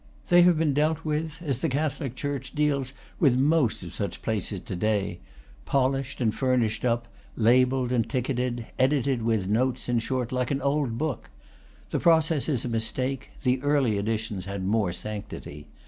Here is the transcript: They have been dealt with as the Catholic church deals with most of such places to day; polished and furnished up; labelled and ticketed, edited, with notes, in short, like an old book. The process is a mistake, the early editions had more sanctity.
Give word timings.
They 0.29 0.41
have 0.41 0.57
been 0.57 0.73
dealt 0.73 1.05
with 1.05 1.43
as 1.45 1.59
the 1.59 1.69
Catholic 1.69 2.15
church 2.15 2.53
deals 2.55 2.91
with 3.19 3.37
most 3.37 3.83
of 3.83 3.93
such 3.93 4.23
places 4.23 4.59
to 4.61 4.75
day; 4.75 5.19
polished 5.65 6.19
and 6.19 6.33
furnished 6.33 6.83
up; 6.83 7.07
labelled 7.35 7.91
and 7.91 8.09
ticketed, 8.09 8.65
edited, 8.79 9.21
with 9.21 9.45
notes, 9.45 9.87
in 9.87 9.99
short, 9.99 10.31
like 10.31 10.49
an 10.49 10.59
old 10.59 10.97
book. 10.97 11.29
The 11.91 11.99
process 11.99 12.49
is 12.49 12.65
a 12.65 12.67
mistake, 12.67 13.29
the 13.43 13.61
early 13.61 13.99
editions 13.99 14.45
had 14.45 14.63
more 14.65 14.91
sanctity. 14.91 15.67